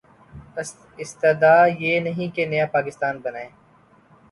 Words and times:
استدعا 1.03 1.65
یہ 1.79 1.99
نہیں 1.99 2.35
کہ 2.35 2.45
نیا 2.45 2.65
پاکستان 2.71 3.17
بنائیں۔ 3.23 3.49